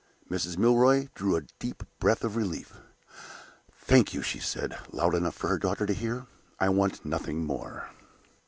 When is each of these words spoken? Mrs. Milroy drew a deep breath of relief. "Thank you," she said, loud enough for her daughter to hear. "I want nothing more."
Mrs. 0.31 0.57
Milroy 0.57 1.09
drew 1.13 1.35
a 1.35 1.43
deep 1.59 1.83
breath 1.99 2.23
of 2.23 2.35
relief. 2.35 2.73
"Thank 3.71 4.15
you," 4.15 4.23
she 4.23 4.39
said, 4.39 4.75
loud 4.91 5.13
enough 5.13 5.35
for 5.35 5.47
her 5.49 5.59
daughter 5.59 5.85
to 5.85 5.93
hear. 5.93 6.25
"I 6.59 6.69
want 6.69 7.05
nothing 7.05 7.45
more." 7.45 7.87